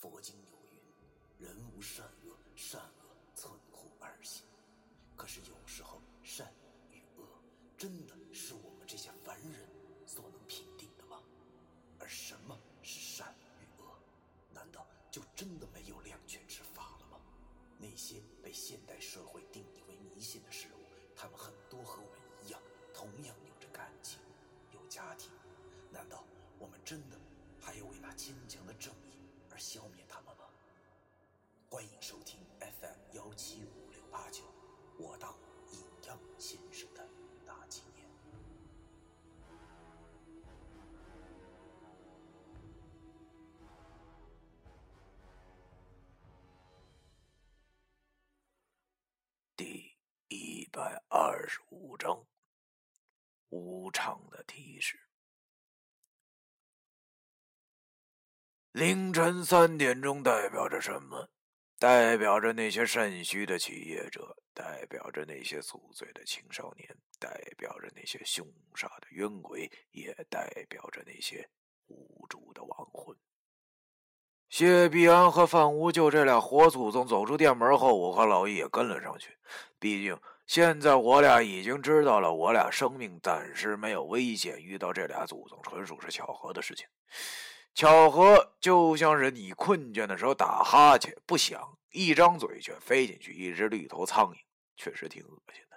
[0.00, 0.78] 佛经有云
[1.44, 4.44] ：“人无善恶，善恶寸乎二心。”
[5.16, 6.54] 可是有时候，善
[6.92, 7.26] 与恶
[7.76, 9.68] 真的是我们这些凡人
[10.06, 11.20] 所能评定的吗？
[11.98, 13.98] 而什么是善与恶？
[14.52, 17.20] 难道就真的没有两全之法了吗？
[17.76, 19.37] 那些被现代社会
[51.48, 52.26] 十五章：
[53.48, 55.00] 无常的提示。
[58.72, 61.30] 凌晨三点钟代表着什么？
[61.78, 71.48] 代表着那些肾虚的企业者，代表着那些宿醉的青少年，代表着那些凶煞的冤鬼，也代表着那些
[71.86, 73.16] 无助的亡魂。
[74.48, 79.38] 谢必安和范无救这俩活祖宗走出店门后，我和老易也跟了上去。
[79.78, 86.86] 毕竟现在我俩已经知道了，我俩生命暂时没有危险，遇到这俩祖宗纯属是巧合的事情。
[87.74, 91.60] 巧合就像是你困倦的时候打哈欠，不想
[91.92, 94.36] 一张嘴却飞进去一只绿头苍蝇，
[94.74, 95.76] 确实挺恶心的。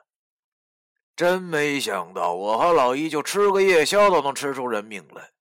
[1.18, 5.32] 真没想到，我和老一就吃个夜宵都能吃出人命来。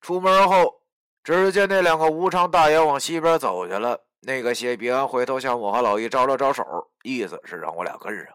[0.00, 0.80] 出门后，
[1.22, 4.06] 只见那两个无常大爷往西边走去了。
[4.20, 6.64] 那个谢必安回头向我和老一招了招手，
[7.02, 8.34] 意思是让我俩跟上。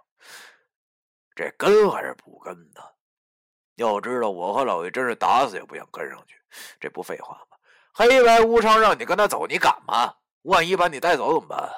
[1.40, 2.82] 这跟还是不跟呢？
[3.76, 6.36] 要知道，我和老易真是打死也不想跟上去，
[6.82, 7.56] 这不废话吗？
[7.94, 10.14] 黑白无常让你跟他走，你敢吗？
[10.42, 11.72] 万一把你带走怎么办？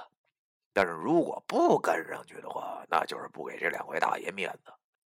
[0.74, 4.74] 但是如果不跟上去的话，那就是不给这两位大爷面子。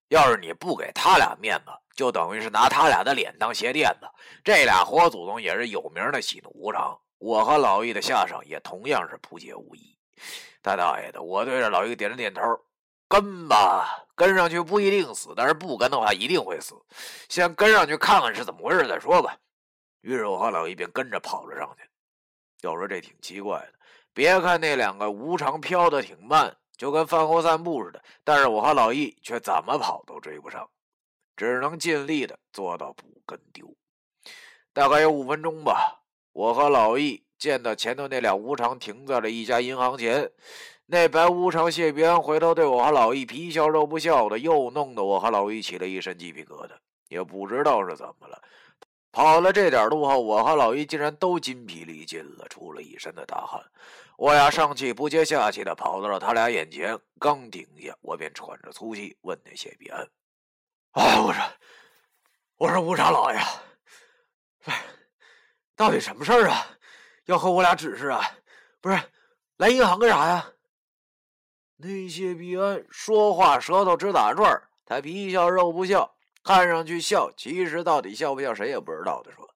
[0.09, 4.07] 要是你不给他俩面子，就等于是拿他俩的脸当鞋垫子。
[4.45, 9.97] 这俩活祖宗也是有名的喜怒无常，我和老易的下场也同样是扑街无疑。
[10.61, 12.43] 大大爷的，我对着老易点了点头。
[13.07, 16.75] 跟吧，跟上去不一定死，但是不跟的话一定会死。
[17.29, 19.37] 先跟上去看看是怎么回事再说吧。
[20.03, 21.89] 于是我和老一便跟着跑了上去。
[22.63, 23.73] 要说这挺奇怪的，
[24.13, 30.67] 别看那两个无常飘的挺慢，就跟饭后散步似的，但是我和老易却怎么跑都追不上，
[31.37, 33.77] 只能尽力的做到不跟丢。
[34.73, 40.31] 大概有五分钟吧，我和老易见到前头那俩无常停在了一家银行前。
[40.87, 46.73] 那白无常谢必安回头对我和老易皮笑肉不笑的，又弄得我和老易起了一身鸡皮疙瘩。
[47.09, 48.43] 也不知道是怎么了，
[49.13, 53.63] 跑了这点路后，我和老易竟然都筋疲力尽了，出了一身的大汗。
[54.17, 60.09] 我俩上气不接下气的跑到了他俩眼前，刚停下，我便喘着粗气问那谢必安
[60.93, 61.43] ：“哎，我说，
[62.57, 63.39] 我说无常老爷，
[64.65, 64.83] 哎，
[65.77, 66.67] 到底什么事儿啊？
[67.27, 68.23] 要和我俩指示啊？
[68.81, 68.99] 不是，
[69.59, 70.51] 来银行干啥呀？”
[71.77, 79.55] 那谢必安说话舌头直打转他皮笑肉不笑，看上去笑，其实到底笑不笑谁也不知道的说：“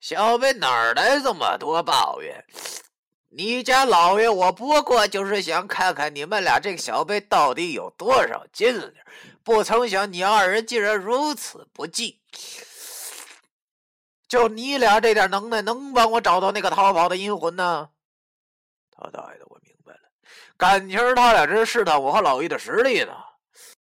[0.00, 2.44] 小辈哪来这么多抱怨？
[3.30, 8.94] 你家老爷我不过就是想看看你们俩这个小辈到底有多少斤两，
[9.42, 12.20] 不曾想你二人竟然如此不济。
[14.28, 17.90] 就你俩这点能耐，能帮我找到那个逃跑的阴魂呢？
[18.90, 19.58] 他大爷的！”我
[20.56, 23.12] 感情他俩这是试探我和老易的实力呢，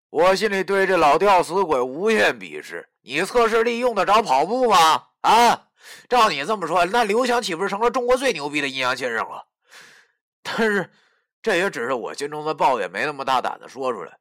[0.09, 2.89] 我心里对这老吊死鬼无限鄙视。
[3.01, 5.03] 你测试力用得着跑步吗？
[5.21, 5.67] 啊，
[6.09, 9.45] 照你这么说，那刘翔岂不是成了中国最牛逼的阴阳先生了？
[10.41, 10.89] 但是
[11.43, 14.17] 这也只是我心中的抱怨，没那么大胆的说出来。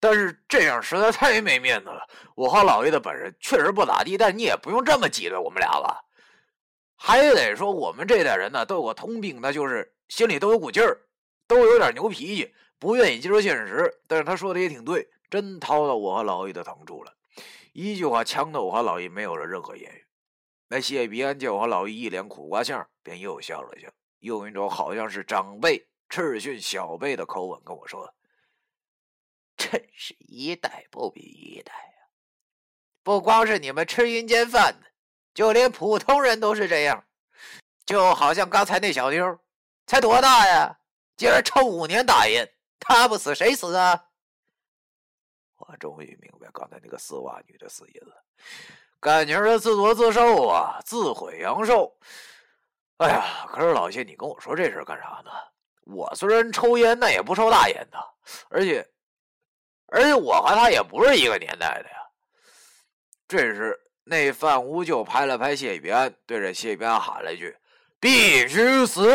[0.00, 2.04] 但是这样实在太没面子了。
[2.34, 6.00] 我和老易的本事确实不咋地，但你也不用这么挤兑我们俩吧？
[6.96, 9.94] 还得说我们这代人呢，都有个通病，那就是。
[10.08, 11.06] 心里都有股劲儿，
[11.46, 14.00] 都有点牛脾气，不愿意接受现实。
[14.06, 17.14] 但是他说的也挺对，真掏到我和老易的疼处了。
[17.72, 20.04] 一句话呛得我和老易没有了任何言语。
[20.68, 23.88] 那谢必安见我和老易一脸苦瓜相，便又笑了笑，
[24.20, 28.14] 用一种好像是长辈斥训小辈的口吻跟我说
[29.56, 32.08] ：“真是一代不比一代呀！
[33.02, 34.86] 不光是你们吃阴间饭的，
[35.32, 37.04] 就连普通人都是这样。
[37.86, 39.38] 就好像刚才那小妞。”
[39.88, 40.78] 才多大呀！
[41.16, 42.48] 竟然抽五年大烟，
[42.78, 44.04] 他不死谁死啊？
[45.56, 48.22] 我终于明白刚才那个丝袜女的死因了。
[49.00, 51.98] 感情是自作自受啊，自毁阳寿。
[52.98, 55.30] 哎呀，可是老谢，你跟我说这事干啥呢？
[55.84, 57.98] 我虽然抽烟，那也不抽大烟的，
[58.50, 58.86] 而且，
[59.86, 61.96] 而且我和他也不是一个年代的呀。
[63.26, 67.56] 这时，那范无咎拍了拍谢必安，对着谢必安喊了一句
[67.98, 69.08] ：“必须死！”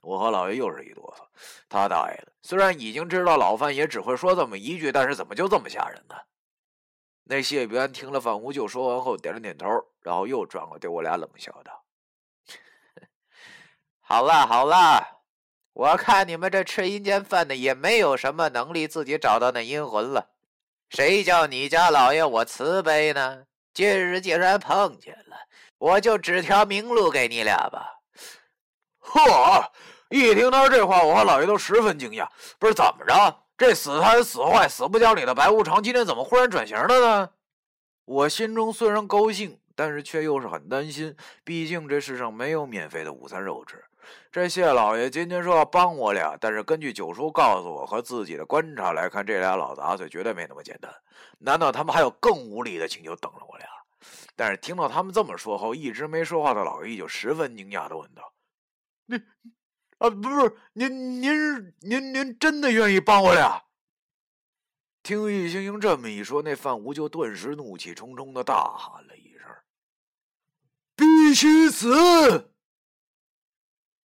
[0.00, 1.22] 我和老爷又是一哆嗦。
[1.68, 2.32] 他大爷的！
[2.42, 6.14] 虽然已经知道老范也只会说这么一句，但是怎么就这么吓人呢？
[7.24, 9.66] 那谢必安听了范无咎说完后，点了点头，
[10.00, 11.84] 然后又转过对我俩冷笑道
[14.00, 15.18] ：“好了好了。”
[15.72, 20.30] 我看你们这吃阴间饭的也没有什么能力自己找到那阴魂了，
[20.88, 23.44] 谁叫你家老爷我慈悲呢？
[23.72, 25.36] 今日既然碰见了，
[25.78, 27.99] 我就指条明路给你俩吧。
[29.12, 29.72] 呵，
[30.10, 32.26] 一听到这话，我和老爷都十分惊讶。
[32.58, 33.36] 不是怎么着？
[33.58, 37.30] 这死贪死坏死不讲理的白无常，今天怎么忽然转型了呢？
[38.06, 41.14] 我心中虽然高兴，但是却又是很担心。
[41.44, 43.84] 毕竟这世上没有免费的午餐肉吃。
[44.32, 50.90] 这谢老爷今天说要帮我俩，但是根据九叔告诉我和自己的观察来看，这俩老杂碎绝对没那么简单。
[51.38, 53.66] 难道他们还有更无理的请求等着我俩？
[54.34, 58.32] 但是听到他们这么说后，一直没说话的老易就十分惊讶的问道
[59.10, 59.22] ：“你
[59.98, 63.62] 啊，不是您，您，您，您真的愿意帮我俩？”
[65.02, 69.48] 听易星星这么一说，那范无就顿时怒气冲冲的大喊了一声
[70.94, 72.52] ：“必须死！”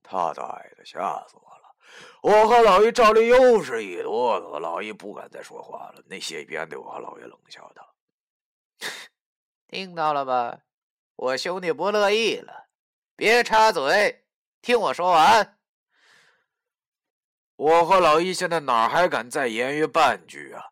[0.04, 1.74] 他大爷的，吓死我了！
[2.22, 6.02] 我和老爷照例又是一哆嗦，老爷不敢再说话了。
[6.06, 7.94] 那谢边对我和老爷冷笑道
[9.68, 10.60] ：“听到了吧？
[11.16, 12.68] 我兄弟不乐意了，
[13.16, 14.21] 别插嘴，
[14.62, 15.58] 听我说完。”
[17.56, 20.64] 我和老易现在哪还敢再言语半句啊？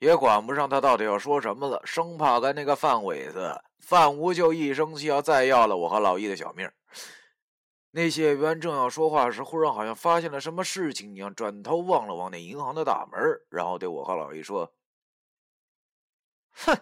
[0.00, 6.70] 也管不上他到底要说什么了，生怕跟那个范伟子、范无咎一生气要再要了我和老易的小命。
[7.92, 13.18] 那谢元正要说话时，忽然好像发现了什么事情一样，转头望了望那银行的大门，
[13.48, 14.74] 然后对我和老易说
[16.52, 16.76] ：“哼，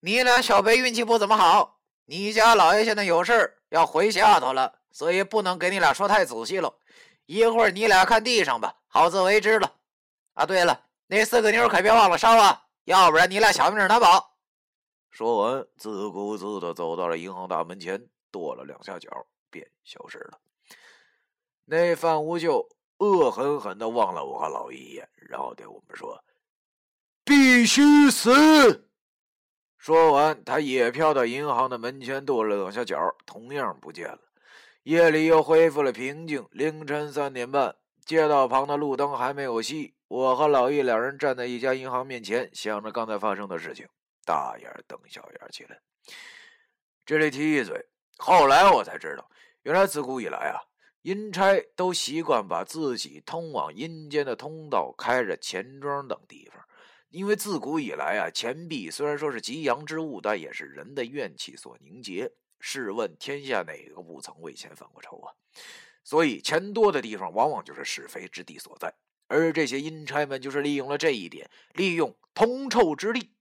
[0.00, 1.80] 你俩小辈运气不怎么好。
[2.06, 6.74] 你家老爷现在有事要回下头了，所以不能给你俩说太仔细了。
[7.26, 9.70] 一会儿你俩看地上吧，好自为之了。
[10.32, 14.38] 啊，对了，那四个妞可别忘了烧啊，要不然你俩小命难保。”
[15.10, 19.10] 说完，自顾自的走到了银行大门前，跺了两下脚。
[19.50, 20.40] 便消失了。
[21.64, 26.24] 那范无咎恶狠狠的望了我和老易一眼，然后对我们说
[27.24, 28.90] ：“必须死！”
[29.78, 34.18] 说完，他也飘到银行的门前跺了两下脚，同样不见了。
[34.84, 36.46] 夜里又恢复了平静。
[36.50, 43.88] 凌晨三点半，街道旁的路灯还没有熄，我和老易两人站在一家银行面前，想着刚才发生的事情，
[44.26, 45.80] 大眼瞪小眼起来。
[47.06, 47.82] 这里提一嘴，
[48.18, 49.26] 后来我才知道。
[49.62, 50.60] 原来自古以来啊，
[51.00, 56.62] 阴差都习惯把自己通往阴间的通道开着钱庄等地方，
[57.08, 62.30] 因为自古以来啊，钱币虽然说是极阳之物，但也是人的怨气所凝结。
[62.60, 65.34] 试问天下哪个不曾为钱犯过愁啊？
[66.02, 68.94] 所以钱多的地方，往往就是是非之地所在。
[69.26, 73.32] 而这些阴差们就是利用了这一点，利用通臭之力，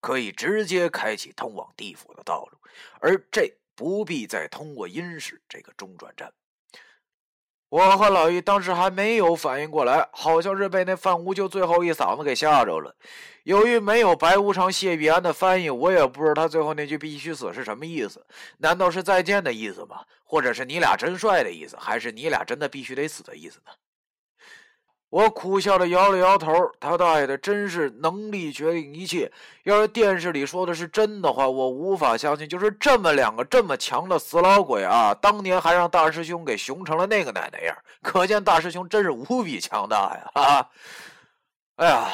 [0.00, 2.58] 可以直接开启通往地府的道路，
[3.00, 3.58] 而这。
[3.74, 6.30] 不必再通过阴市这个中转站。
[7.72, 12.94] 我和老易当时还没有反应过来，好像是被那范无咎最后一嗓子给吓着了。
[13.44, 18.26] 由于没有白无常、谢必安的翻译，我也不知道他最后那句“必须死”是什么意思。
[18.58, 20.02] 难道是再见的意思吗？
[20.22, 21.74] 或者是你俩真帅的意思？
[21.80, 23.72] 还是你俩真的必须得死的意思呢？
[25.12, 29.30] 我苦笑着摇了摇头，他大爷的，真是能力决定一切。
[29.64, 40.30] 要是电视里说的是真的话，我无法相信，就是这么两个这么强的死老鬼啊，当年还让大师兄给熊成了那个奶奶样，可见大师兄真是无比强大呀！
[40.34, 40.70] 哈啊，
[41.76, 42.08] 哎呀，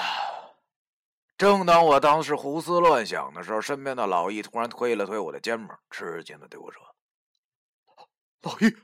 [1.37, 6.83] 正当我当时胡思乱想的时候，身边的老易突然推了推我的肩膀，吃惊的对我说
[8.43, 8.75] ：“老易，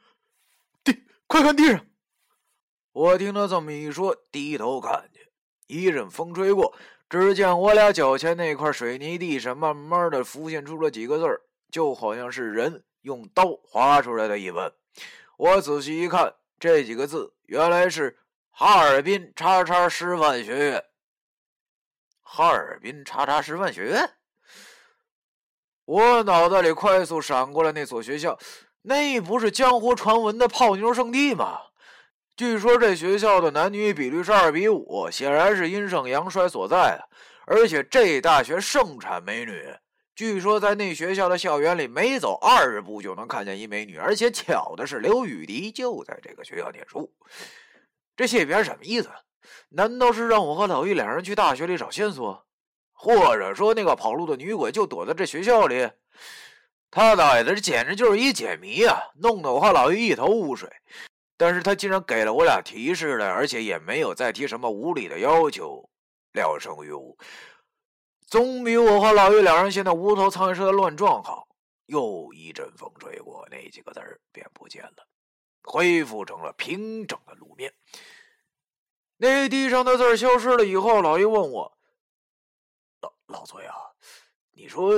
[0.85, 1.85] 地，快看地上！”
[2.95, 5.29] 我听他这么一说，低头看去，
[5.67, 6.73] 一阵风吹过，
[7.11, 11.41] 只见我俩脚前那块水泥地上，慢慢的浮现出了几个字儿，
[11.73, 14.73] 就好像是人用刀划出来的一般。
[15.37, 18.17] 我仔细一看，这几个字原来是
[18.53, 20.85] 哈尔滨叉叉师范学院。
[22.21, 24.09] 哈尔滨叉叉师范学院，
[25.85, 28.39] 我脑袋里快速闪过了那所学校，
[28.83, 31.59] 那不是江湖传闻的泡妞圣地吗？
[32.37, 36.99] 据说这学校的男女比率是二比五，显然是阴盛阳衰所在！
[37.47, 39.73] 而且这大学盛产美女，
[40.17, 47.13] 据说在那学校的校园里，每走二十步就能看见一美女，而且巧的是，刘雨迪就在这个学校念书。
[48.17, 49.09] 这谢边什么意思？
[49.69, 52.45] 难道是让我和老易两人去大学里找线索，
[52.93, 55.89] 或者说那个跑路的女鬼就躲在这学校里？
[56.91, 58.99] 他大爷的，这简直就是一解谜啊！
[59.23, 60.69] 弄得我和老易一头雾水。
[61.37, 65.91] 但是他竟然给了我俩提示了，而且也没有再提什么无理的要求，
[66.33, 67.17] 聊胜于无。
[68.27, 71.49] 总比我和老于两人现在无头苍蝇似的乱撞好。
[71.87, 75.07] 又一阵风吹过，那几个字儿便不见了，
[75.63, 77.75] 恢复成了平整的路面。
[79.19, 81.79] 那地上的字儿消失了以后，老于问我
[83.03, 83.75] ：“老老崔啊，
[84.53, 84.95] 你说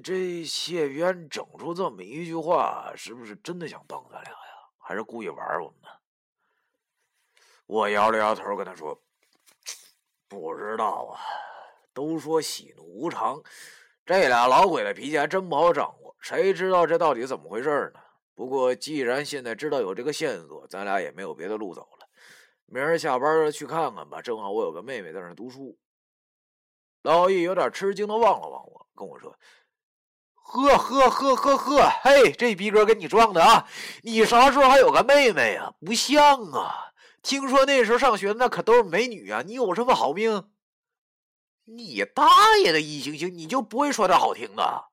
[0.00, 4.43] 这谢渊整出这么一句话，是不是真的想帮咱俩？
[4.84, 5.88] 还是故意玩我们呢？”
[7.66, 9.00] 我摇了摇头，跟他说
[10.28, 11.18] ：“不知道啊。”
[11.94, 13.40] 都说喜怒无常，
[14.04, 16.16] 这俩老鬼的脾气还真不好掌握。
[16.18, 18.00] 谁知道这到底怎么回事呢？
[18.34, 22.08] 不过既然现在知道有这个线索，咱俩也没有别的路走了。
[22.66, 25.78] 明儿下班去看看吧，正好我有个妹妹在那读书。
[27.02, 29.38] 老易有点吃惊的望了望我，跟我说
[30.46, 33.66] ：“呵呵呵呵呵，嘿，这逼哥跟你装的啊！
[34.02, 35.72] 你啥时候还有个妹妹呀？
[35.84, 36.92] 不像啊！
[37.22, 39.42] 听说那时候上学那可都是美女啊！
[39.44, 40.50] 你有什么好命？”
[41.66, 42.28] 你大
[42.62, 44.84] 爷的易星星，你就不会说点好听的？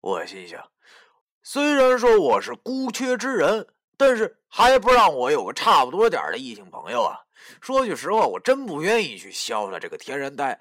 [0.00, 0.68] 我心想，
[1.42, 7.20] 虽然说我是孤缺之人，但是还不让我有个差不多点的异性朋友啊！
[7.60, 10.60] 说句实话，我真不愿意去消了这个天然呆。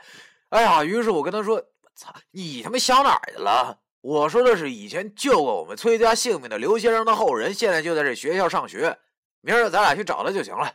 [0.50, 1.62] 哎呀，于是我跟他说
[1.96, 9.00] ：“操，你他妈想哪儿去了？”我说的是以前救过我们崔家性命的刘先生的后人，现在就在这学校上学。
[9.39, 10.69] 明儿咱俩去找他就行了。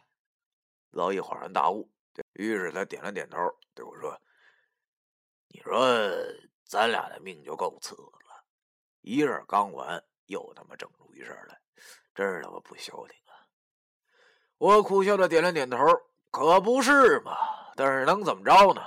[0.93, 1.91] 老易恍然大悟，
[2.33, 3.37] 于是他点了点头，
[3.75, 4.19] 对我说。
[5.49, 5.79] 你说
[6.65, 8.43] 咱俩的命就够次了，
[9.03, 11.61] 一事刚完，又他妈整出一事来，
[12.15, 13.45] 真是他妈不消停啊！
[14.57, 15.77] 我苦笑的点了点头，
[16.31, 17.37] 可不是嘛。
[17.77, 18.83] 但是能怎么着呢？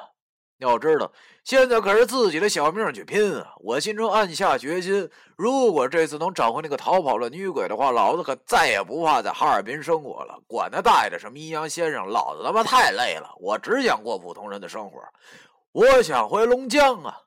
[0.62, 1.12] 要知道，
[1.44, 3.56] 现在可是自己的小命去拼啊！
[3.58, 10.39] 我心中暗下决心，如果这次能找回那个逃跑的女鬼的话，老子可再也不怕在哈尔滨生活了。
[10.48, 15.01] 管他大爷的什么阴阳先生，老子他妈太累了，我只想过普通人的生活。
[15.72, 17.18] 我想回龙江啊！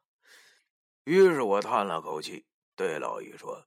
[1.02, 3.66] 于是我叹了口气，对老易说：“！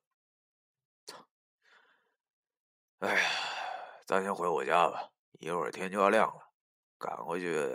[2.99, 3.21] 哎呀，
[4.05, 5.09] 咱先回我家吧，
[5.39, 6.41] 一会儿天就要亮了，
[6.97, 7.69] 赶回去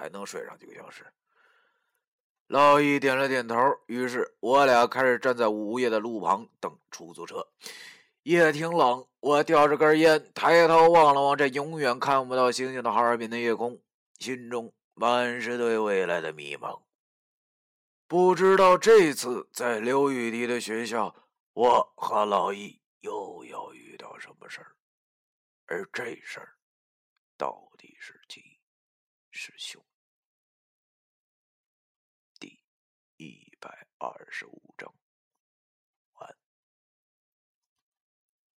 [0.00, 1.06] 还能睡上几个小时。”
[2.48, 7.46] 老易点了点头，于是我俩开始站在午夜的路旁等出租车。
[8.24, 13.80] 夜挺冷，我叼着根烟，抬头望了望这永远看不到星星的哈尔滨的夜空，
[14.18, 14.72] 心中。
[14.94, 16.82] 满是对未来的迷茫。
[18.06, 21.14] 不知道这次在刘雨迪的学校，
[21.54, 24.76] 我和老易又要遇到什么事儿？
[25.64, 26.58] 而这事儿
[27.38, 28.58] 到底是吉
[29.30, 29.82] 是凶？
[34.00, 34.99] 二十五章。